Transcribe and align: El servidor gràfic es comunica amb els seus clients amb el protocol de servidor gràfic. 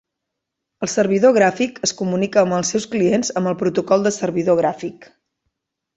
El 0.85 0.89
servidor 0.93 1.35
gràfic 1.35 1.77
es 1.89 1.93
comunica 2.01 2.41
amb 2.45 2.57
els 2.61 2.73
seus 2.75 2.89
clients 2.95 3.31
amb 3.43 3.53
el 3.53 3.59
protocol 3.61 4.09
de 4.09 4.17
servidor 4.19 4.59
gràfic. 4.65 5.07